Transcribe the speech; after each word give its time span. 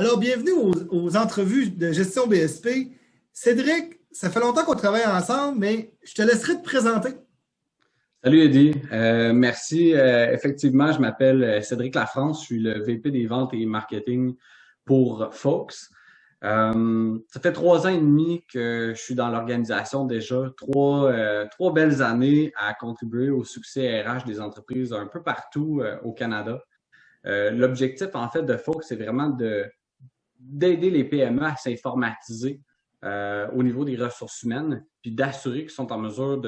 Alors, 0.00 0.16
bienvenue 0.18 0.52
aux, 0.88 1.16
entrevues 1.18 1.72
de 1.72 1.92
gestion 1.92 2.26
BSP. 2.26 2.88
Cédric, 3.34 4.00
ça 4.10 4.30
fait 4.30 4.40
longtemps 4.40 4.64
qu'on 4.64 4.74
travaille 4.74 5.04
ensemble, 5.04 5.58
mais 5.58 5.92
je 6.02 6.14
te 6.14 6.22
laisserai 6.22 6.56
te 6.56 6.62
présenter. 6.62 7.10
Salut 8.24 8.40
Eddie, 8.40 8.72
euh, 8.92 9.34
merci. 9.34 9.92
Euh, 9.92 10.32
effectivement, 10.32 10.90
je 10.90 11.00
m'appelle 11.00 11.44
euh, 11.44 11.60
Cédric 11.60 11.94
Lafrance, 11.94 12.40
je 12.40 12.46
suis 12.46 12.60
le 12.60 12.82
VP 12.82 13.10
des 13.10 13.26
ventes 13.26 13.52
et 13.52 13.66
marketing 13.66 14.36
pour 14.86 15.28
Fox. 15.32 15.90
ça 16.40 16.72
fait 17.42 17.52
trois 17.52 17.86
ans 17.86 17.90
et 17.90 18.00
demi 18.00 18.42
que 18.50 18.94
je 18.96 19.02
suis 19.02 19.14
dans 19.14 19.28
l'organisation 19.28 20.06
déjà, 20.06 20.50
trois, 20.56 21.12
trois 21.50 21.74
belles 21.74 22.00
années 22.00 22.54
à 22.56 22.72
contribuer 22.72 23.28
au 23.28 23.44
succès 23.44 24.00
RH 24.00 24.24
des 24.24 24.40
entreprises 24.40 24.94
un 24.94 25.08
peu 25.08 25.22
partout 25.22 25.82
au 26.02 26.14
Canada. 26.14 26.64
L'objectif 27.24 28.08
en 28.14 28.30
fait 28.30 28.44
de 28.44 28.56
Fox, 28.56 28.86
c'est 28.88 28.96
vraiment 28.96 29.28
de 29.28 29.70
d'aider 30.40 30.90
les 30.90 31.04
PME 31.04 31.42
à 31.42 31.56
s'informatiser 31.56 32.60
euh, 33.04 33.48
au 33.54 33.62
niveau 33.62 33.84
des 33.84 33.96
ressources 33.96 34.42
humaines, 34.42 34.84
puis 35.02 35.12
d'assurer 35.12 35.60
qu'ils 35.60 35.70
sont 35.70 35.92
en 35.92 35.98
mesure 35.98 36.40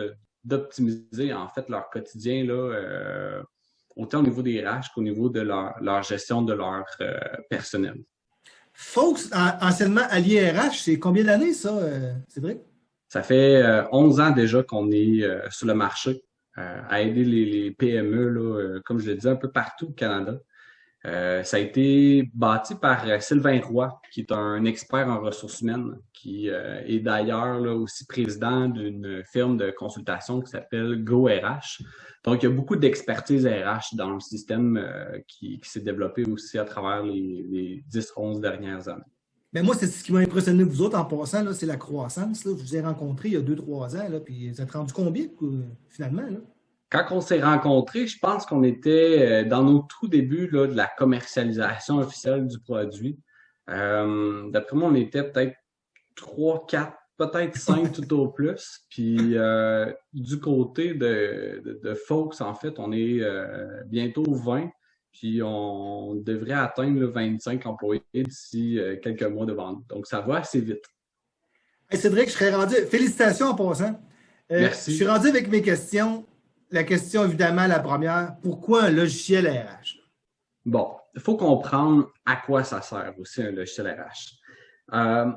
d'optimiser 0.45 1.33
en 1.33 1.49
fait 1.49 1.69
leur 1.69 1.89
quotidien 1.91 2.45
là, 2.45 2.53
euh, 2.53 3.43
autant 3.97 4.21
au 4.21 4.23
niveau 4.23 4.43
des 4.43 4.67
RH 4.67 4.93
qu'au 4.95 5.03
niveau 5.03 5.29
de 5.29 5.41
leur, 5.41 5.75
leur, 5.81 6.03
gestion 6.03 6.43
de 6.43 6.53
leur 6.53 6.85
euh, 7.01 7.19
personnel. 7.49 8.03
Fox, 8.75 9.31
anciennement 9.61 10.07
allié 10.09 10.51
RH, 10.51 10.83
c'est 10.83 10.99
combien 10.99 11.25
d'années 11.25 11.53
ça, 11.53 11.79
Cédric? 12.29 12.59
Ça 13.09 13.23
fait 13.23 13.63
11 13.93 14.21
ans 14.21 14.31
déjà 14.31 14.63
qu'on 14.63 14.91
est 14.91 15.23
sur 15.51 15.67
le 15.67 15.75
marché 15.75 16.25
à 16.55 17.03
aider 17.03 17.25
les, 17.25 17.45
les 17.45 17.71
PME, 17.71 18.29
là, 18.31 18.81
comme 18.87 18.99
je 18.99 19.11
l'ai 19.11 19.17
dit, 19.17 19.29
un 19.29 19.37
peu 19.37 19.51
partout 19.51 19.89
au 19.89 19.93
Canada. 19.93 20.39
Euh, 21.05 21.43
ça 21.43 21.57
a 21.57 21.61
été 21.61 22.31
bâti 22.33 22.77
par 22.77 23.05
euh, 23.09 23.19
Sylvain 23.19 23.61
Roy, 23.61 24.01
qui 24.13 24.21
est 24.21 24.31
un 24.31 24.65
expert 24.65 25.09
en 25.09 25.21
ressources 25.21 25.61
humaines, 25.61 25.99
qui 26.13 26.49
euh, 26.49 26.81
est 26.87 27.01
d'ailleurs 27.01 27.61
aussi 27.77 28.07
président 28.07 28.69
d'une 28.69 29.23
firme 29.25 29.57
de 29.57 29.73
consultation 29.73 30.41
qui 30.41 30.51
s'appelle 30.51 31.03
GoRH. 31.03 31.83
Donc, 32.23 32.43
il 32.43 32.49
y 32.49 32.53
a 32.53 32.55
beaucoup 32.55 32.77
d'expertise 32.77 33.47
RH 33.47 33.97
dans 33.97 34.11
le 34.11 34.21
système 34.21 34.81
qui, 35.27 35.61
s'est 35.65 35.81
développé 35.81 36.25
aussi 36.25 36.57
à 36.57 36.65
travers 36.65 37.03
les, 37.03 37.83
10-11 37.91 38.41
dernières 38.41 38.89
années. 38.89 39.03
Mais 39.53 39.63
moi, 39.63 39.75
c'est 39.75 39.89
ce 39.89 40.05
qui 40.05 40.13
m'a 40.13 40.21
impressionné 40.21 40.63
vous 40.63 40.83
autres 40.83 40.97
en 40.97 41.05
passant, 41.05 41.53
c'est 41.53 41.67
la 41.67 41.77
croissance. 41.77 42.45
Je 42.45 42.51
vous 42.51 42.77
ai 42.77 42.81
rencontré 42.81 43.31
il 43.31 43.35
y 43.35 43.37
a 43.37 43.41
2-3 43.41 43.97
ans, 43.97 44.09
là, 44.09 44.21
puis 44.21 44.51
vous 44.51 44.61
êtes 44.61 44.71
rendu 44.71 44.93
combien 44.93 45.27
finalement? 45.89 46.23
Là? 46.23 46.39
Quand 46.93 47.07
on 47.11 47.21
s'est 47.23 47.41
rencontrés, 47.41 48.07
je 48.07 48.19
pense 48.19 48.45
qu'on 48.45 48.63
était 48.63 49.19
euh, 49.19 49.49
dans 49.49 49.65
nos 49.65 49.81
tout 49.81 50.09
débuts 50.09 50.49
là, 50.53 50.67
de 50.67 50.77
la 50.77 50.87
commercialisation 50.87 51.99
officielle 51.99 52.47
du 52.47 52.61
produit. 52.61 53.19
Euh, 53.71 54.51
D'après 54.51 54.77
moi, 54.77 54.91
on 54.91 54.95
était 54.95 55.23
peut-être 55.23 55.57
3, 56.17 56.67
4, 56.67 56.93
peut-être 57.17 57.57
5 57.57 57.93
tout 57.95 58.15
au 58.15 58.29
plus. 58.29 58.85
Puis 58.91 59.39
euh, 59.39 59.91
du 60.13 60.39
côté 60.39 60.93
de, 60.93 61.63
de, 61.65 61.81
de, 61.83 61.95
Folks, 61.95 62.43
en 62.43 62.55
fait, 62.55 62.79
on 62.79 62.93
est 62.93 63.21
euh, 63.23 63.83
bientôt 63.87 64.25
20. 64.25 64.69
Puis 65.13 65.43
on 65.43 66.15
devrait 66.15 66.53
atteindre 66.53 66.99
le 66.99 67.07
25 67.07 67.67
employés 67.67 68.03
d'ici 68.15 68.79
quelques 69.03 69.23
mois 69.25 69.45
de 69.45 69.53
vente. 69.53 69.87
Donc 69.89 70.07
ça 70.07 70.21
va 70.21 70.39
assez 70.39 70.61
vite. 70.61 70.85
Cédric, 71.91 72.29
je 72.29 72.33
serais 72.33 72.55
rendu. 72.55 72.75
Félicitations 72.75 73.49
en 73.49 73.55
passant. 73.55 74.01
Merci. 74.49 74.93
Je 74.93 74.97
suis 74.97 75.07
rendu 75.07 75.29
avec 75.29 75.49
mes 75.49 75.61
questions 75.61 76.25
la 76.73 76.85
question, 76.85 77.25
évidemment, 77.25 77.67
la 77.67 77.81
première, 77.81 78.37
pourquoi 78.43 78.85
un 78.85 78.91
logiciel 78.91 79.47
RH? 79.47 79.99
Bon, 80.65 80.97
il 81.15 81.21
faut 81.21 81.37
comprendre 81.37 82.11
à 82.25 82.37
quoi 82.37 82.65
ça 82.65 82.81
sert 82.81 83.15
aussi 83.19 83.43
un 83.43 83.51
logiciel 83.51 83.89
RH. 83.89 84.95
Euh, 84.95 85.33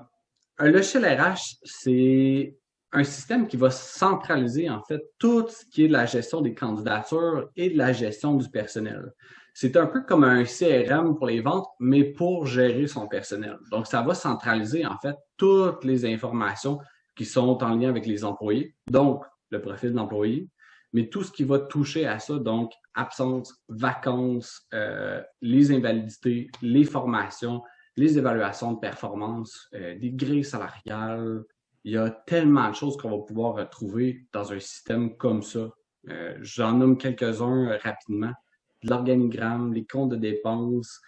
un 0.58 0.70
logiciel 0.72 1.06
RH, 1.06 1.58
c'est 1.64 2.58
un 2.94 3.04
système 3.04 3.48
qui 3.48 3.58
va 3.58 3.70
centraliser 3.70 4.70
en 4.70 4.82
fait 4.84 5.02
tout 5.20 5.46
ce 5.50 5.66
qui 5.66 5.84
est 5.84 5.88
de 5.90 5.94
la 5.94 6.06
gestion 6.06 6.40
des 6.40 6.54
candidatures 6.54 7.50
et 7.58 7.70
de 7.70 7.78
la 7.78 7.92
gestion 7.92 8.36
du 8.36 8.50
personnel. 8.50 9.12
C'est 9.54 9.76
un 9.76 9.88
peu 9.88 10.02
comme 10.04 10.24
un 10.24 10.46
CRM 10.46 11.16
pour 11.16 11.28
les 11.28 11.42
ventes, 11.42 11.68
mais 11.80 12.06
pour 12.06 12.46
gérer 12.46 12.88
son 12.88 13.08
personnel. 13.08 13.58
Donc, 13.72 13.88
ça 13.88 14.02
va 14.02 14.14
centraliser 14.14 14.86
en 14.86 14.98
fait 14.98 15.16
toutes 15.38 15.84
les 15.84 16.06
informations 16.06 16.80
qui 17.16 17.26
sont 17.26 17.62
en 17.62 17.76
lien 17.76 17.90
avec 17.90 18.06
les 18.06 18.24
employés. 18.24 18.76
Donc, 18.88 19.24
le 19.50 19.62
profil 19.62 19.92
de 19.92 19.96
l'employé, 19.96 20.50
mais 20.96 21.10
tout 21.10 21.24
ce 21.24 21.32
qui 21.34 21.44
va 21.44 21.60
toucher 21.60 22.08
à 22.08 22.20
ça, 22.20 22.40
donc 22.40 22.72
absence, 22.94 23.62
vacances, 23.68 24.66
euh, 24.74 25.22
les 25.42 25.74
invalidités, 25.74 26.50
les 26.62 26.86
formations, 26.86 27.62
les 27.98 28.18
évaluations 28.18 28.72
de 28.72 28.80
performance, 28.80 29.68
euh, 29.76 30.00
des 30.00 30.12
grilles 30.12 30.46
salariales, 30.46 31.44
il 31.84 31.92
y 31.92 31.98
a 31.98 32.10
tellement 32.10 32.70
de 32.70 32.76
choses 32.76 32.96
qu'on 32.96 33.12
va 33.12 33.26
pouvoir 33.26 33.56
retrouver 33.56 34.26
dans 34.32 34.54
un 34.54 34.60
système 34.62 35.18
comme 35.18 35.42
ça. 35.42 35.70
Euh, 36.08 36.38
J'en 36.40 36.78
nomme 36.78 36.98
quelques-uns 36.98 37.78
rapidement. 37.84 38.32
L'organigramme, 38.82 39.74
les 39.74 39.86
comptes 39.86 40.12
de 40.12 40.16
dépenses, 40.16 41.02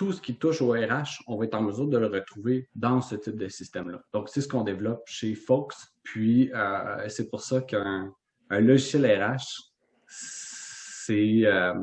tout 0.00 0.12
ce 0.14 0.22
qui 0.22 0.34
touche 0.36 0.62
au 0.62 0.70
RH, 0.70 1.22
on 1.26 1.36
va 1.36 1.44
être 1.44 1.54
en 1.54 1.60
mesure 1.60 1.86
de 1.86 1.98
le 1.98 2.06
retrouver 2.06 2.70
dans 2.74 3.02
ce 3.02 3.16
type 3.16 3.36
de 3.36 3.48
système-là. 3.48 4.00
Donc, 4.14 4.30
c'est 4.30 4.40
ce 4.40 4.48
qu'on 4.48 4.64
développe 4.64 5.02
chez 5.04 5.34
Fox. 5.34 5.92
Puis, 6.02 6.50
euh, 6.54 7.06
c'est 7.08 7.28
pour 7.28 7.42
ça 7.42 7.60
qu'un 7.60 8.10
logiciel 8.48 9.04
RH, 9.04 9.42
euh, 11.10 11.74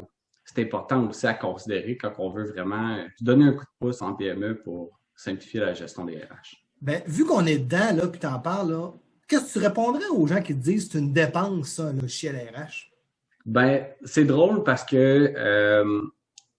c'est 0.45 0.61
important 0.63 1.07
aussi 1.07 1.27
à 1.27 1.35
considérer 1.35 1.95
quand 1.95 2.11
on 2.17 2.31
veut 2.31 2.45
vraiment 2.45 3.05
donner 3.21 3.45
un 3.45 3.53
coup 3.53 3.65
de 3.65 3.77
pouce 3.77 4.01
en 4.01 4.15
PME 4.15 4.63
pour 4.63 4.99
simplifier 5.15 5.59
la 5.59 5.75
gestion 5.75 6.03
des 6.03 6.17
RH. 6.17 6.57
Bien, 6.81 7.03
vu 7.05 7.23
qu'on 7.23 7.45
est 7.45 7.59
dedans, 7.59 7.95
là, 7.97 8.07
puis 8.07 8.19
tu 8.19 8.25
en 8.25 8.39
parles, 8.39 8.93
qu'est-ce 9.27 9.53
que 9.53 9.59
tu 9.59 9.65
répondrais 9.67 10.07
aux 10.07 10.25
gens 10.25 10.41
qui 10.41 10.55
te 10.55 10.63
disent 10.63 10.87
que 10.87 10.93
c'est 10.93 10.99
une 10.99 11.13
dépense, 11.13 11.67
ça, 11.67 11.83
un 11.89 11.93
logiciel 11.93 12.35
RH? 12.35 12.89
Ben, 13.45 13.85
c'est 14.03 14.25
drôle 14.25 14.63
parce 14.63 14.83
que 14.83 14.95
euh, 15.37 16.01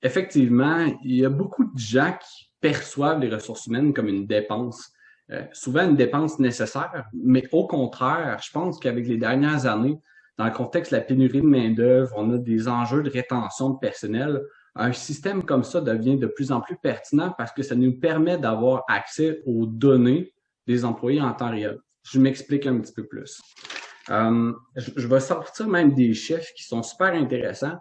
effectivement, 0.03 0.87
il 1.03 1.17
y 1.17 1.25
a 1.25 1.31
beaucoup 1.31 1.65
de 1.65 1.79
gens 1.79 2.13
qui 2.21 2.51
perçoivent 2.61 3.21
les 3.21 3.29
ressources 3.29 3.67
humaines 3.67 3.93
comme 3.93 4.09
une 4.09 4.27
dépense. 4.27 4.93
Euh, 5.31 5.45
souvent 5.53 5.85
une 5.85 5.97
dépense 5.97 6.39
nécessaire, 6.39 7.05
mais 7.13 7.45
au 7.53 7.67
contraire, 7.67 8.39
je 8.43 8.51
pense 8.51 8.79
qu'avec 8.79 9.07
les 9.07 9.19
dernières 9.19 9.67
années, 9.67 10.01
dans 10.39 10.47
le 10.47 10.53
contexte 10.53 10.93
de 10.93 10.97
la 10.97 11.03
pénurie 11.03 11.43
de 11.43 11.47
main-d'œuvre, 11.47 12.15
on 12.17 12.33
a 12.33 12.39
des 12.39 12.69
enjeux 12.69 13.03
de 13.03 13.11
rétention 13.11 13.71
de 13.71 13.79
personnel. 13.79 14.41
Un 14.75 14.93
système 14.93 15.43
comme 15.43 15.65
ça 15.65 15.81
devient 15.81 16.17
de 16.17 16.29
plus 16.29 16.53
en 16.53 16.61
plus 16.61 16.77
pertinent 16.77 17.35
parce 17.37 17.53
que 17.53 17.63
ça 17.63 17.75
nous 17.75 17.99
permet 17.99 18.39
d'avoir 18.39 18.85
accès 18.89 19.43
aux 19.45 19.67
données 19.67 20.33
des 20.67 20.85
employés 20.85 21.21
en 21.21 21.33
temps 21.35 21.51
réel. 21.51 21.79
Je 22.05 22.21
m'explique 22.21 22.67
un 22.67 22.79
petit 22.79 22.93
peu 22.93 23.05
plus. 23.05 23.41
Euh, 24.11 24.53
je, 24.77 24.93
je 24.97 25.07
vais 25.07 25.21
sortir 25.21 25.67
même 25.67 25.93
des 25.93 26.15
chiffres 26.15 26.49
qui 26.57 26.63
sont 26.63 26.83
super 26.83 27.13
intéressants. 27.13 27.77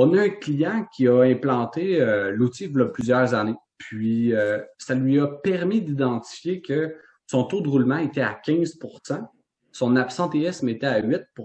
On 0.00 0.16
a 0.16 0.22
un 0.22 0.28
client 0.30 0.86
qui 0.94 1.08
a 1.08 1.22
implanté 1.22 2.00
euh, 2.00 2.30
l'outil 2.30 2.64
il 2.64 2.78
y 2.78 2.80
a 2.80 2.86
plusieurs 2.86 3.34
années. 3.34 3.56
Puis, 3.76 4.32
euh, 4.32 4.60
ça 4.78 4.94
lui 4.94 5.20
a 5.20 5.26
permis 5.26 5.82
d'identifier 5.82 6.62
que 6.62 6.94
son 7.26 7.44
taux 7.44 7.60
de 7.60 7.68
roulement 7.68 7.98
était 7.98 8.22
à 8.22 8.40
15% 8.44 9.26
son 9.72 9.96
absentéisme 9.96 10.68
était 10.68 10.86
à 10.86 10.98
8 10.98 11.22
puis 11.34 11.44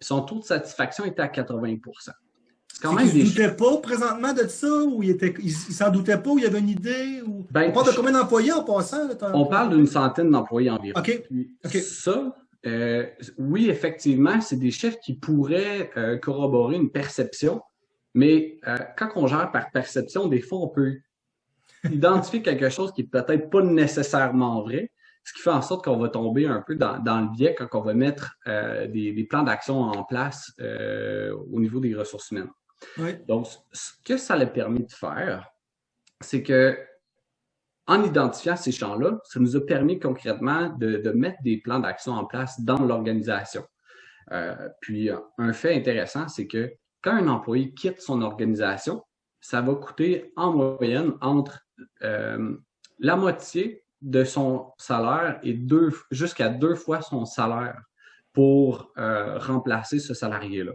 son 0.00 0.22
taux 0.22 0.40
de 0.40 0.44
satisfaction 0.44 1.04
était 1.04 1.22
à 1.22 1.28
80% 1.28 1.80
c'est 2.72 2.82
quand 2.82 2.94
même 2.94 3.06
il 3.14 3.24
ne 3.24 3.28
doutait 3.28 3.54
pas 3.54 3.76
présentement 3.78 4.32
de 4.32 4.48
ça 4.48 4.66
ou 4.66 5.02
il 5.02 5.10
était 5.10 5.32
il, 5.38 5.52
s'en 5.52 5.90
doutait 5.90 6.18
pas 6.18 6.30
ou 6.30 6.38
il 6.38 6.44
y 6.44 6.46
avait 6.46 6.58
une 6.58 6.70
idée 6.70 7.22
ou 7.24 7.46
ben, 7.50 7.68
on 7.68 7.72
parle 7.72 7.86
de 7.90 7.96
combien 7.96 8.12
d'employés 8.12 8.52
en 8.52 8.64
passant 8.64 9.08
on 9.34 9.46
parle 9.46 9.76
d'une 9.76 9.86
centaine 9.86 10.30
d'employés 10.30 10.70
environ 10.70 10.98
OK. 10.98 11.76
ça 11.76 12.34
euh, 12.66 13.06
oui, 13.38 13.68
effectivement, 13.68 14.40
c'est 14.40 14.58
des 14.58 14.70
chiffres 14.70 14.98
qui 15.02 15.14
pourraient 15.14 15.90
euh, 15.96 16.16
corroborer 16.18 16.76
une 16.76 16.90
perception, 16.90 17.62
mais 18.14 18.58
euh, 18.66 18.78
quand 18.96 19.10
on 19.16 19.26
gère 19.26 19.50
par 19.52 19.70
perception, 19.70 20.28
des 20.28 20.40
fois, 20.40 20.58
on 20.60 20.68
peut 20.68 20.98
identifier 21.90 22.42
quelque 22.42 22.70
chose 22.70 22.92
qui 22.92 23.02
est 23.02 23.10
peut-être 23.10 23.50
pas 23.50 23.62
nécessairement 23.62 24.62
vrai, 24.62 24.90
ce 25.24 25.32
qui 25.34 25.40
fait 25.40 25.50
en 25.50 25.62
sorte 25.62 25.84
qu'on 25.84 25.98
va 25.98 26.08
tomber 26.08 26.46
un 26.46 26.62
peu 26.66 26.76
dans, 26.76 26.98
dans, 26.98 27.20
le 27.20 27.28
biais 27.28 27.54
quand 27.54 27.68
on 27.72 27.82
va 27.82 27.94
mettre 27.94 28.36
des, 28.46 29.12
des, 29.12 29.24
plans 29.24 29.42
d'action 29.42 29.80
en 29.80 30.04
place 30.04 30.52
au 30.58 31.60
niveau 31.60 31.80
des 31.80 31.94
ressources 31.94 32.30
humaines. 32.30 32.50
Donc, 33.26 33.46
ce 33.72 33.92
que 34.04 34.18
ça 34.18 34.34
a 34.34 34.46
permis 34.46 34.84
de 34.84 34.92
faire, 34.92 35.48
c'est 36.20 36.42
que 36.42 36.76
en 37.86 38.02
identifiant 38.02 38.56
ces 38.56 38.72
champs-là, 38.72 39.18
ça 39.24 39.40
nous 39.40 39.56
a 39.56 39.60
permis 39.60 39.98
concrètement 39.98 40.70
de, 40.70 40.96
de 40.96 41.10
mettre 41.10 41.42
des 41.42 41.58
plans 41.58 41.80
d'action 41.80 42.12
en 42.12 42.24
place 42.24 42.60
dans 42.60 42.78
l'organisation. 42.78 43.64
Euh, 44.32 44.68
puis, 44.80 45.10
un 45.38 45.52
fait 45.52 45.74
intéressant, 45.74 46.28
c'est 46.28 46.46
que 46.46 46.72
quand 47.02 47.12
un 47.12 47.28
employé 47.28 47.72
quitte 47.74 48.00
son 48.00 48.22
organisation, 48.22 49.02
ça 49.40 49.60
va 49.60 49.74
coûter 49.74 50.32
en 50.36 50.52
moyenne 50.52 51.12
entre 51.20 51.60
euh, 52.02 52.56
la 52.98 53.16
moitié 53.16 53.84
de 54.00 54.24
son 54.24 54.72
salaire 54.78 55.38
et 55.42 55.52
deux 55.52 55.90
jusqu'à 56.10 56.48
deux 56.48 56.74
fois 56.74 57.02
son 57.02 57.26
salaire 57.26 57.80
pour 58.32 58.92
euh, 58.96 59.38
remplacer 59.38 59.98
ce 59.98 60.14
salarié-là. 60.14 60.72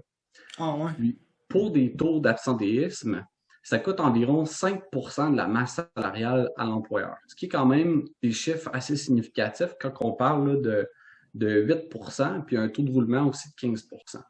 Ah 0.60 0.76
ouais. 0.76 0.92
Puis, 0.98 1.20
pour 1.48 1.72
des 1.72 1.96
taux 1.96 2.20
d'absentéisme, 2.20 3.26
ça 3.64 3.80
coûte 3.80 4.00
environ 4.00 4.44
5% 4.44 5.32
de 5.32 5.38
la 5.38 5.48
masse 5.48 5.82
salariale 5.96 6.50
à 6.58 6.66
l'employeur, 6.66 7.16
ce 7.28 7.36
qui 7.36 7.46
est 7.46 7.50
quand 7.50 7.66
même 7.66 8.04
des 8.22 8.32
chiffres 8.32 8.70
assez 8.74 8.96
significatifs 8.96 9.76
quand 9.80 9.94
on 10.02 10.14
parle 10.14 10.62
de, 10.62 10.88
de 11.34 11.66
8% 11.66 12.46
puis 12.46 12.58
un 12.58 12.70
taux 12.70 12.84
de 12.84 12.92
roulement 12.92 13.28
aussi 13.28 13.50
de 13.50 13.68
15% 13.68 14.22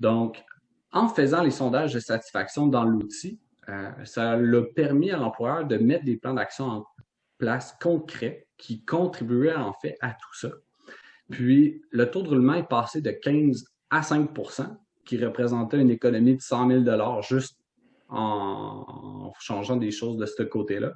Donc, 0.00 0.42
en 0.92 1.08
faisant 1.08 1.42
les 1.42 1.50
sondages 1.50 1.94
de 1.94 2.00
satisfaction 2.00 2.66
dans 2.66 2.84
l'outil, 2.84 3.38
euh, 3.68 3.90
ça 4.04 4.36
l'a 4.36 4.62
permis 4.62 5.10
à 5.10 5.18
l'employeur 5.18 5.66
de 5.66 5.76
mettre 5.76 6.04
des 6.04 6.16
plans 6.16 6.34
d'action 6.34 6.64
en 6.64 6.86
place 7.36 7.76
concrets 7.80 8.48
qui 8.56 8.84
contribuaient 8.84 9.54
en 9.54 9.72
fait 9.74 9.96
à 10.00 10.10
tout 10.10 10.34
ça. 10.34 10.48
Puis, 11.30 11.82
le 11.90 12.10
taux 12.10 12.22
de 12.22 12.28
roulement 12.28 12.54
est 12.54 12.68
passé 12.68 13.00
de 13.02 13.10
15 13.10 13.64
à 13.90 14.00
5% 14.00 14.76
qui 15.04 15.22
représentait 15.22 15.80
une 15.80 15.90
économie 15.90 16.36
de 16.36 16.40
100 16.40 16.84
000 16.84 17.22
juste 17.22 17.58
en, 18.08 19.32
changeant 19.40 19.76
des 19.76 19.90
choses 19.90 20.16
de 20.16 20.26
ce 20.26 20.42
côté-là. 20.42 20.94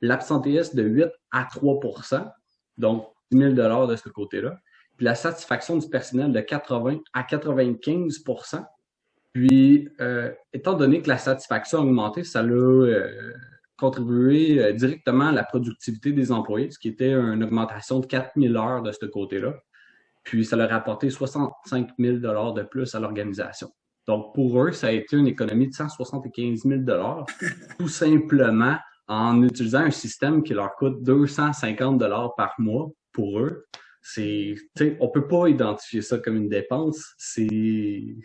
L'absentéisme 0.00 0.76
de 0.76 0.82
8 0.82 1.06
à 1.30 1.44
3% 1.44 2.30
donc 2.78 3.06
10 3.30 3.38
000 3.54 3.86
de 3.86 3.96
ce 3.96 4.08
côté-là. 4.08 4.58
Puis 4.96 5.04
la 5.04 5.14
satisfaction 5.14 5.76
du 5.76 5.88
personnel 5.88 6.32
de 6.32 6.40
80 6.40 7.00
à 7.12 7.22
95% 7.22 8.64
Puis, 9.32 9.88
euh, 10.00 10.32
étant 10.52 10.74
donné 10.74 11.02
que 11.02 11.08
la 11.08 11.18
satisfaction 11.18 11.78
a 11.78 11.82
augmenté, 11.82 12.24
ça 12.24 12.40
a 12.40 12.44
euh, 12.44 13.32
contribué 13.78 14.62
euh, 14.62 14.72
directement 14.72 15.28
à 15.28 15.32
la 15.32 15.44
productivité 15.44 16.12
des 16.12 16.32
employés, 16.32 16.70
ce 16.70 16.78
qui 16.78 16.88
était 16.88 17.12
une 17.12 17.44
augmentation 17.44 18.00
de 18.00 18.06
4 18.06 18.32
000 18.36 18.56
heures 18.56 18.82
de 18.82 18.92
ce 18.92 19.04
côté-là. 19.04 19.54
Puis, 20.24 20.44
ça 20.44 20.56
leur 20.56 20.72
a 20.72 20.76
apporté 20.76 21.10
65 21.10 21.90
000 21.98 22.16
de 22.16 22.62
plus 22.62 22.94
à 22.94 23.00
l'organisation. 23.00 23.70
Donc, 24.06 24.34
pour 24.34 24.62
eux, 24.62 24.72
ça 24.72 24.88
a 24.88 24.92
été 24.92 25.16
une 25.16 25.26
économie 25.26 25.68
de 25.68 25.74
175 25.74 26.62
000 26.62 26.80
tout 27.78 27.88
simplement 27.88 28.76
en 29.08 29.42
utilisant 29.42 29.80
un 29.80 29.90
système 29.90 30.42
qui 30.42 30.54
leur 30.54 30.74
coûte 30.76 31.02
250 31.02 32.02
par 32.36 32.54
mois 32.58 32.90
pour 33.12 33.40
eux. 33.40 33.66
C'est, 34.02 34.54
on 35.00 35.08
peut 35.08 35.26
pas 35.26 35.48
identifier 35.48 36.02
ça 36.02 36.18
comme 36.18 36.36
une 36.36 36.48
dépense. 36.48 37.14
C'est, 37.18 38.16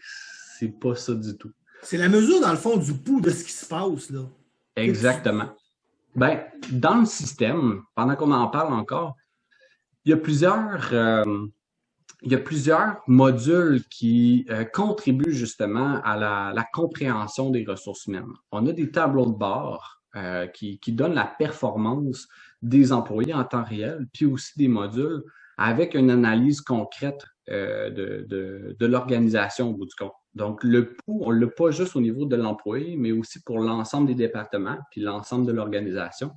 c'est 0.60 0.80
pas 0.80 0.96
ça 0.96 1.16
du 1.16 1.36
tout. 1.38 1.52
C'est 1.82 1.98
la 1.98 2.10
mesure, 2.10 2.40
dans 2.40 2.52
le 2.52 2.58
fond, 2.58 2.78
du 2.78 2.94
pouls 2.94 3.22
de 3.22 3.32
ce 3.32 3.44
qui 3.44 3.52
se 3.52 3.66
passe, 3.66 4.12
là. 4.12 4.22
Exactement. 4.76 5.56
Ben, 6.16 6.44
dans 6.72 7.00
le 7.00 7.06
système, 7.06 7.82
pendant 7.96 8.16
qu'on 8.16 8.32
en 8.32 8.48
parle 8.48 8.74
encore, 8.74 9.16
il 10.06 10.12
y 10.12 10.14
a 10.14 10.18
plusieurs, 10.18 10.90
euh, 10.94 11.24
il 12.22 12.32
y 12.32 12.36
a 12.36 12.38
plusieurs 12.38 13.02
modules 13.08 13.84
qui 13.90 14.46
euh, 14.50 14.64
contribuent 14.64 15.34
justement 15.34 16.02
à 16.04 16.18
la, 16.18 16.66
compréhension 16.72 17.50
des 17.50 17.66
ressources 17.66 18.06
humaines. 18.06 18.28
On 18.52 18.68
a 18.68 18.72
des 18.72 18.92
tableaux 18.92 19.26
de 19.26 19.36
bord 19.36 20.02
euh, 20.16 20.46
qui, 20.48 20.80
donnent 20.90 21.16
la 21.16 21.26
performance 21.26 22.28
des 22.62 22.92
employés 22.92 23.34
en 23.34 23.44
temps 23.44 23.64
réel, 23.64 24.08
puis 24.14 24.26
aussi 24.26 24.52
des 24.58 24.68
modules 24.68 25.24
avec 25.58 25.96
une 25.96 26.12
analyse 26.12 26.62
concrète 26.62 27.26
euh, 27.50 27.90
de, 27.90 28.76
de, 28.78 28.86
l'organisation 28.86 29.72
au 29.72 29.74
bout 29.74 29.86
du 29.86 29.96
compte. 29.96 30.14
Donc, 30.36 30.64
le 30.64 30.94
pouls, 30.94 31.22
on 31.26 31.34
ne 31.34 31.40
l'a 31.40 31.48
pas 31.48 31.72
juste 31.72 31.96
au 31.96 32.02
niveau 32.02 32.26
de 32.26 32.36
l'employé, 32.36 32.96
mais 32.98 33.12
aussi 33.12 33.42
pour 33.42 33.60
l'ensemble 33.60 34.08
des 34.08 34.16
départements, 34.16 34.78
puis 34.92 35.02
l'ensemble 35.02 35.48
de 35.48 35.52
l'organisation. 35.52 36.32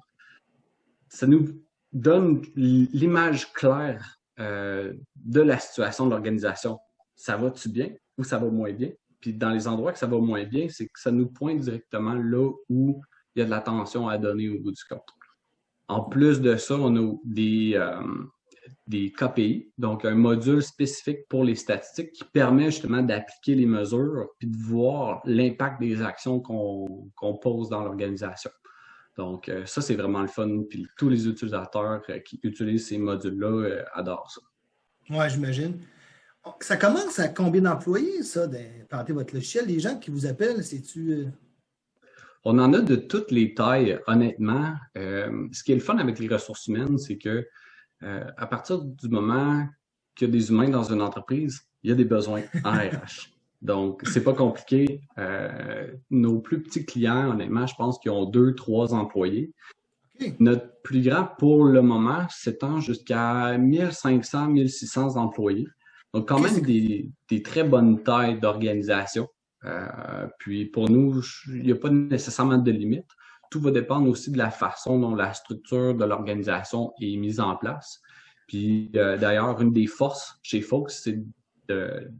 Ça 1.08 1.26
nous 1.26 1.46
donne 1.92 2.42
l'image 2.56 3.52
claire 3.52 4.18
euh, 4.40 4.94
de 5.16 5.40
la 5.40 5.58
situation 5.58 6.06
de 6.06 6.10
l'organisation. 6.10 6.78
Ça 7.14 7.36
va-tu 7.36 7.68
bien 7.68 7.90
ou 8.18 8.24
ça 8.24 8.38
va 8.38 8.48
moins 8.48 8.72
bien? 8.72 8.90
Puis 9.20 9.32
dans 9.32 9.50
les 9.50 9.66
endroits 9.68 9.92
que 9.92 9.98
ça 9.98 10.06
va 10.06 10.18
moins 10.18 10.44
bien, 10.44 10.68
c'est 10.68 10.86
que 10.86 11.00
ça 11.00 11.10
nous 11.10 11.26
pointe 11.26 11.60
directement 11.60 12.14
là 12.14 12.50
où 12.68 13.00
il 13.34 13.40
y 13.40 13.42
a 13.42 13.44
de 13.46 13.50
l'attention 13.50 14.08
à 14.08 14.18
donner 14.18 14.48
au 14.48 14.60
bout 14.60 14.72
du 14.72 14.84
compte. 14.88 15.08
En 15.88 16.02
plus 16.02 16.40
de 16.40 16.56
ça, 16.56 16.76
on 16.76 16.96
a 16.96 17.14
des, 17.24 17.72
euh, 17.74 18.02
des 18.86 19.12
KPI, 19.12 19.72
donc 19.78 20.04
un 20.04 20.14
module 20.14 20.62
spécifique 20.62 21.26
pour 21.28 21.44
les 21.44 21.54
statistiques 21.54 22.12
qui 22.12 22.24
permet 22.24 22.66
justement 22.66 23.02
d'appliquer 23.02 23.54
les 23.54 23.66
mesures 23.66 24.28
puis 24.38 24.48
de 24.48 24.56
voir 24.56 25.20
l'impact 25.24 25.80
des 25.80 26.02
actions 26.02 26.40
qu'on 26.40 27.38
pose 27.40 27.68
dans 27.68 27.82
l'organisation. 27.82 28.50
Donc, 29.16 29.48
euh, 29.48 29.64
ça, 29.66 29.80
c'est 29.80 29.94
vraiment 29.94 30.22
le 30.22 30.28
fun. 30.28 30.62
Puis 30.68 30.86
tous 30.96 31.08
les 31.08 31.28
utilisateurs 31.28 32.02
euh, 32.08 32.18
qui 32.18 32.40
utilisent 32.42 32.88
ces 32.88 32.98
modules-là 32.98 33.48
euh, 33.48 33.84
adorent 33.92 34.30
ça. 34.30 34.40
Oui, 35.10 35.30
j'imagine. 35.30 35.78
Ça 36.60 36.76
commence 36.76 37.18
à 37.18 37.28
combien 37.28 37.62
d'employés, 37.62 38.22
ça, 38.22 38.46
d'implanter 38.46 39.12
votre 39.12 39.34
logiciel? 39.34 39.66
Les 39.66 39.80
gens 39.80 39.98
qui 39.98 40.10
vous 40.10 40.26
appellent, 40.26 40.62
c'est-tu. 40.62 41.26
On 42.44 42.58
en 42.58 42.72
a 42.74 42.80
de 42.80 42.96
toutes 42.96 43.30
les 43.30 43.54
tailles, 43.54 43.98
honnêtement. 44.06 44.74
ce 44.94 45.62
qui 45.64 45.72
est 45.72 45.76
le 45.76 45.80
fun 45.80 45.96
avec 45.96 46.18
les 46.18 46.28
ressources 46.28 46.66
humaines, 46.66 46.98
c'est 46.98 47.16
que 47.16 47.46
à 48.02 48.46
partir 48.46 48.82
du 48.82 49.08
moment 49.08 49.66
qu'il 50.14 50.28
y 50.28 50.30
a 50.30 50.32
des 50.32 50.50
humains 50.50 50.68
dans 50.68 50.92
une 50.92 51.00
entreprise, 51.00 51.62
il 51.82 51.88
y 51.88 51.92
a 51.94 51.96
des 51.96 52.04
besoins 52.04 52.42
en 52.64 52.72
RH. 52.72 53.33
Donc, 53.64 54.02
c'est 54.04 54.22
pas 54.22 54.34
compliqué. 54.34 55.00
Euh, 55.16 55.90
nos 56.10 56.38
plus 56.38 56.62
petits 56.62 56.84
clients, 56.84 57.30
honnêtement, 57.30 57.66
je 57.66 57.74
pense 57.74 57.98
qu'ils 57.98 58.10
ont 58.10 58.26
deux, 58.26 58.54
trois 58.54 58.92
employés. 58.92 59.54
Notre 60.38 60.80
plus 60.82 61.02
grand 61.02 61.26
pour 61.38 61.64
le 61.64 61.80
moment 61.80 62.26
s'étend 62.28 62.80
jusqu'à 62.80 63.56
1500, 63.56 64.48
1600 64.48 65.16
employés. 65.16 65.66
Donc, 66.12 66.28
quand 66.28 66.40
même 66.40 66.60
des, 66.60 67.10
très 67.42 67.64
bonnes 67.64 68.02
tailles 68.02 68.38
d'organisation. 68.38 69.28
Euh, 69.64 70.28
puis, 70.38 70.66
pour 70.66 70.90
nous, 70.90 71.22
il 71.48 71.62
n'y 71.62 71.72
a 71.72 71.76
pas 71.76 71.88
nécessairement 71.88 72.58
de 72.58 72.70
limite. 72.70 73.08
Tout 73.50 73.60
va 73.62 73.70
dépendre 73.70 74.10
aussi 74.10 74.30
de 74.30 74.36
la 74.36 74.50
façon 74.50 74.98
dont 74.98 75.14
la 75.14 75.32
structure 75.32 75.94
de 75.94 76.04
l'organisation 76.04 76.92
est 77.00 77.16
mise 77.16 77.40
en 77.40 77.56
place. 77.56 78.02
Puis, 78.46 78.90
euh, 78.94 79.16
d'ailleurs, 79.16 79.58
une 79.62 79.72
des 79.72 79.86
forces 79.86 80.38
chez 80.42 80.60
Fox, 80.60 81.00
c'est 81.02 81.18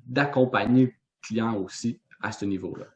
d'accompagner 0.07 0.95
clients 1.25 1.57
aussi 1.57 2.01
à 2.21 2.33
ce 2.33 2.45
niveau-là. 2.45 2.87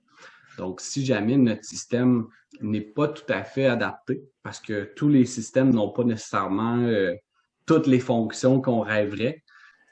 Donc, 0.59 0.81
si 0.81 1.07
jamais 1.07 1.37
notre 1.37 1.65
système 1.65 2.27
n'est 2.61 2.81
pas 2.81 3.09
tout 3.09 3.33
à 3.33 3.45
fait 3.45 3.67
adapté, 3.67 4.25
parce 4.43 4.61
que 4.61 4.93
tous 4.97 5.09
les 5.09 5.25
systèmes 5.25 5.71
n'ont 5.71 5.91
pas 5.91 6.05
nécessairement 6.05 6.79
euh, 6.79 7.15
toutes 7.65 7.87
les 7.87 8.01
fonctions 8.01 8.61
qu'on 8.61 8.81
rêverait, 8.81 9.45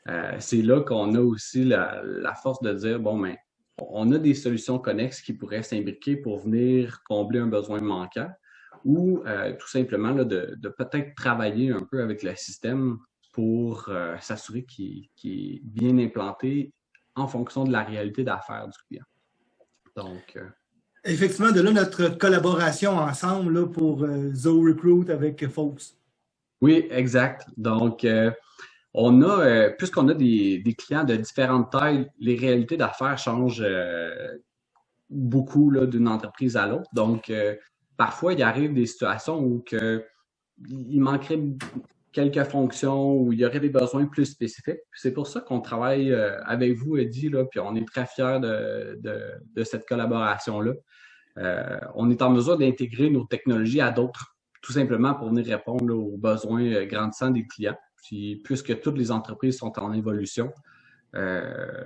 euh, 0.08 0.36
c'est 0.40 0.62
là 0.62 0.80
qu'on 0.80 1.14
a 1.14 1.20
aussi 1.20 1.64
la, 1.64 2.34
force 2.42 2.60
de 2.62 2.72
dire, 2.72 2.98
bon, 2.98 3.16
mais 3.16 3.38
ben, 3.78 3.86
on 3.90 4.10
a 4.12 4.18
des 4.18 4.34
solutions 4.34 4.78
connexes 4.78 5.20
qui 5.20 5.34
pourraient 5.34 5.62
s'imbriquer 5.62 6.16
pour 6.16 6.40
venir 6.40 7.02
combler 7.04 7.38
un 7.38 7.46
besoin 7.46 7.80
manquant 7.80 8.30
ou 8.84 9.22
euh, 9.26 9.52
tout 9.58 9.68
simplement 9.68 10.14
de, 10.14 10.54
de 10.56 10.68
peut-être 10.68 11.14
travailler 11.14 11.70
un 11.70 11.82
peu 11.82 12.02
avec 12.02 12.22
le 12.22 12.34
système 12.34 12.98
pour 13.32 13.90
s'assurer 14.20 14.64
qu'il 14.64 15.10
est 15.24 15.60
bien 15.62 15.98
implanté 15.98 16.72
en 17.16 17.26
fonction 17.26 17.64
de 17.64 17.72
la 17.72 17.82
réalité 17.82 18.22
d'affaires 18.22 18.68
du 18.68 18.78
client. 18.88 19.04
Donc. 19.96 20.36
Euh, 20.36 20.48
Effectivement, 21.08 21.52
de 21.52 21.60
là 21.60 21.70
notre 21.70 22.08
collaboration 22.18 22.98
ensemble 22.98 23.54
là, 23.54 23.66
pour 23.66 24.02
euh, 24.02 24.32
Recruit 24.44 25.08
avec 25.08 25.46
Fox. 25.48 25.96
Oui, 26.60 26.88
exact. 26.90 27.46
Donc, 27.56 28.04
euh, 28.04 28.32
on 28.92 29.22
a, 29.22 29.46
euh, 29.46 29.70
puisqu'on 29.78 30.08
a 30.08 30.14
des, 30.14 30.74
clients 30.76 31.04
de 31.04 31.14
différentes 31.14 31.70
tailles, 31.70 32.10
les 32.18 32.34
réalités 32.34 32.76
d'affaires 32.76 33.16
changent 33.18 33.64
beaucoup 35.08 35.70
d'une 35.86 36.08
entreprise 36.08 36.56
à 36.56 36.66
l'autre. 36.66 36.90
Donc, 36.92 37.32
parfois, 37.96 38.32
il 38.32 38.42
arrive 38.42 38.74
des 38.74 38.86
situations 38.86 39.38
où 39.38 39.62
que, 39.64 40.04
il 40.68 41.00
manquerait 41.00 41.40
quelques 42.16 42.44
fonctions 42.44 43.14
où 43.14 43.30
il 43.34 43.40
y 43.40 43.44
aurait 43.44 43.60
des 43.60 43.68
besoins 43.68 44.06
plus 44.06 44.24
spécifiques. 44.24 44.80
C'est 44.94 45.12
pour 45.12 45.26
ça 45.26 45.42
qu'on 45.42 45.60
travaille 45.60 46.10
euh, 46.10 46.42
avec 46.44 46.72
vous, 46.72 46.96
Eddie, 46.96 47.28
là, 47.28 47.44
puis 47.44 47.60
on 47.60 47.74
est 47.74 47.86
très 47.86 48.06
fiers 48.06 48.40
de, 48.40 48.98
de, 49.54 49.64
cette 49.64 49.86
collaboration-là. 49.86 50.72
Euh, 51.36 51.78
on 51.94 52.10
est 52.10 52.22
en 52.22 52.30
mesure 52.30 52.56
d'intégrer 52.56 53.10
nos 53.10 53.24
technologies 53.26 53.82
à 53.82 53.90
d'autres, 53.90 54.34
tout 54.62 54.72
simplement 54.72 55.12
pour 55.14 55.28
venir 55.28 55.44
répondre 55.44 55.94
aux 55.94 56.16
besoins 56.16 56.64
euh, 56.64 56.86
grandissants 56.86 57.30
des 57.30 57.46
clients. 57.46 57.76
Puis, 58.02 58.40
puisque 58.42 58.80
toutes 58.80 58.96
les 58.96 59.10
entreprises 59.10 59.58
sont 59.58 59.78
en 59.78 59.92
évolution, 59.92 60.50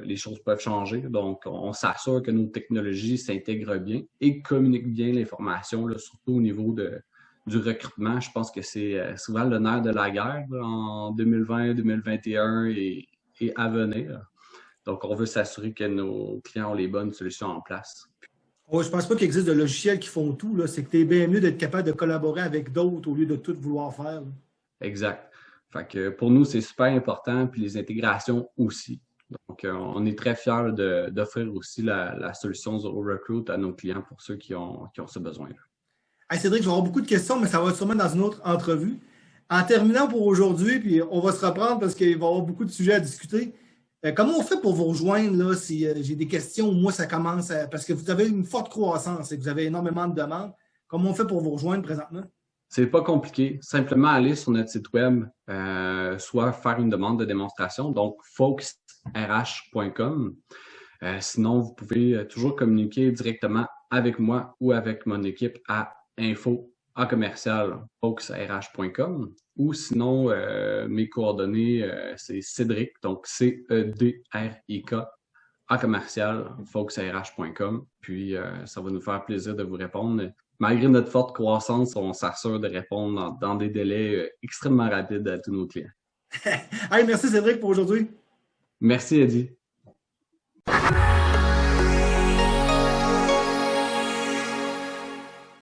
les 0.03 0.17
choses 0.17 0.41
peuvent 0.45 0.61
changer. 0.61 1.03
Donc, 1.03 1.43
on 1.47 1.73
s'assure 1.73 2.21
que 2.21 2.33
nos 2.33 2.47
technologies 2.47 3.17
s'intègrent 3.17 3.79
bien 3.79 4.03
et 4.21 4.43
communiquent 4.43 4.93
bien 4.93 5.13
l'information, 5.13 5.87
surtout 5.99 6.35
au 6.35 6.41
niveau 6.41 6.73
de, 6.73 7.01
du 7.47 7.59
recrutement. 7.59 8.21
Je 8.21 8.31
pense 8.33 8.51
que 8.51 8.63
c'est 8.63 8.99
euh, 8.99 9.17
souvent 9.17 9.45
le 9.45 9.59
nerf 9.59 9.83
de 9.83 9.91
la 9.91 10.11
guerre 10.11 10.47
en 10.63 11.13
2020, 11.13 11.75
2021 11.75 12.67
et, 12.67 13.07
à 13.57 13.71
venir. 13.71 14.21
Donc, 14.85 15.05
on 15.05 15.15
veut 15.15 15.27
s'assurer 15.27 15.73
que 15.73 15.85
nos 15.85 16.41
clients 16.45 16.73
ont 16.73 16.75
les 16.75 16.89
bonnes 16.89 17.13
solutions 17.13 17.47
en 17.47 17.63
place. 17.63 18.07
je 18.71 18.77
ne 18.77 18.83
pense 18.85 19.09
pas 19.09 19.15
qu'il 19.15 19.25
existe 19.25 19.47
de 19.47 19.53
logiciels 19.53 19.99
qui 19.99 20.09
font 20.09 20.35
tout. 20.35 20.67
C'est 20.67 20.85
que 20.85 20.91
tu 20.91 21.01
es 21.01 21.05
bien 21.05 21.27
mieux 21.27 21.41
d'être 21.41 21.57
capable 21.57 21.85
de 21.85 21.93
collaborer 21.93 22.43
avec 22.43 22.71
d'autres 22.71 23.11
au 23.11 23.15
lieu 23.15 23.25
de 23.25 23.37
tout 23.37 23.57
vouloir 23.59 23.95
faire. 23.95 24.23
Exact. 24.83 25.33
Fait 25.73 25.89
que 25.89 26.09
pour 26.11 26.31
nous, 26.31 26.45
c'est 26.45 26.61
super 26.61 26.87
important, 26.87 27.47
puis 27.47 27.63
les 27.63 27.79
intégrations 27.79 28.51
aussi. 28.59 29.01
Donc, 29.49 29.65
on 29.65 30.05
est 30.05 30.19
très 30.19 30.35
fiers 30.35 30.73
d'offrir 31.11 31.51
aussi 31.55 31.81
la, 31.81 32.35
solution 32.35 32.79
Zero 32.79 33.01
Recruit 33.01 33.45
à 33.49 33.57
nos 33.57 33.73
clients 33.73 34.03
pour 34.03 34.21
ceux 34.21 34.37
qui 34.37 34.55
ont, 34.55 34.87
qui 34.93 35.01
ont 35.01 35.07
ce 35.07 35.19
besoin-là. 35.19 35.70
Cédric, 36.39 36.63
je 36.63 36.67
vais 36.67 36.73
avoir 36.73 36.85
beaucoup 36.85 37.01
de 37.01 37.07
questions, 37.07 37.41
mais 37.41 37.49
ça 37.49 37.61
va 37.61 37.75
sûrement 37.75 37.95
dans 37.95 38.09
une 38.09 38.23
autre 38.23 38.41
entrevue. 38.45 38.99
En 39.51 39.63
terminant 39.65 40.07
pour 40.07 40.25
aujourd'hui, 40.27 40.79
puis 40.79 41.03
on 41.11 41.21
va 41.21 41.33
se 41.33 41.45
reprendre 41.45 41.81
parce 41.81 41.97
qu'il 41.97 42.17
va 42.17 42.27
y 42.27 42.29
avoir 42.29 42.43
beaucoup 42.43 42.65
de 42.65 42.71
sujets 42.71 42.95
à 42.95 43.01
discuter. 43.01 43.53
Euh, 44.07 44.13
comment 44.13 44.39
on 44.39 44.43
fait 44.43 44.61
pour 44.61 44.75
vous 44.75 44.85
rejoindre 44.85 45.37
là, 45.37 45.57
si 45.57 45.85
euh, 45.87 45.95
j'ai 46.01 46.15
des 46.15 46.29
questions 46.29 46.73
moi 46.73 46.93
ça 46.93 47.07
commence 47.07 47.53
parce 47.71 47.85
que 47.85 47.93
vous 47.93 48.11
avez 48.11 48.27
une 48.29 48.45
forte 48.45 48.71
croissance 48.71 49.31
et 49.31 49.37
que 49.37 49.43
vous 49.43 49.49
avez 49.49 49.65
énormément 49.65 50.07
de 50.07 50.15
demandes. 50.15 50.53
Comment 50.87 51.11
on 51.11 51.15
fait 51.15 51.27
pour 51.27 51.41
vous 51.41 51.51
rejoindre 51.51 51.83
présentement? 51.83 52.23
C'est 52.69 52.87
pas 52.87 53.03
compliqué. 53.03 53.59
Simplement 53.61 54.09
aller 54.09 54.37
sur 54.37 54.53
notre 54.53 54.71
site 54.71 54.91
web, 54.93 55.25
euh, 55.51 56.17
soit 56.19 56.53
faire 56.53 56.79
une 56.79 56.89
demande 56.89 57.19
de 57.19 57.25
démonstration, 57.25 57.91
donc 57.91 58.17
folksrh.com. 58.23 60.37
sinon, 61.19 61.61
vous 61.61 61.75
pouvez 61.75 62.27
toujours 62.29 62.55
communiquer 62.55 63.11
directement 63.11 63.67
avec 63.91 64.21
moi 64.21 64.55
ou 64.61 64.71
avec 64.73 65.07
mon 65.07 65.25
équipe 65.25 65.59
à 65.69 65.93
info 66.21 66.71
en 66.95 67.07
commercial 67.07 67.87
folksrh.com 68.01 69.35
ou 69.57 69.73
sinon 69.73 70.31
euh, 70.31 70.89
mes 70.89 71.09
coordonnées 71.09 71.83
euh, 71.83 72.15
c'est 72.17 72.41
Cédric 72.43 72.93
donc 73.03 73.27
C 73.27 73.65
E 73.71 73.85
D 73.85 74.23
R 74.35 74.55
I 74.69 74.83
K 74.83 74.95
en 75.69 75.79
commercial 75.79 76.51
folksrh.com 76.67 77.87
puis 78.01 78.37
euh, 78.37 78.67
ça 78.67 78.81
va 78.81 78.91
nous 78.91 79.01
faire 79.01 79.25
plaisir 79.25 79.55
de 79.55 79.63
vous 79.63 79.77
répondre 79.77 80.31
malgré 80.59 80.89
notre 80.89 81.11
forte 81.11 81.35
croissance 81.35 81.97
on 81.97 82.13
s'assure 82.13 82.61
de 82.61 82.69
répondre 82.69 83.39
dans, 83.41 83.55
des 83.55 83.69
délais 83.69 84.33
extrêmement 84.43 84.89
rapides 84.89 85.27
à 85.29 85.39
tous 85.39 85.53
nos 85.53 85.67
clients. 85.67 85.89
hey, 86.45 87.07
merci 87.07 87.29
Cédric 87.29 87.61
pour 87.61 87.71
aujourd'hui. 87.71 88.11
Merci 88.81 89.21
Eddie. 89.21 89.51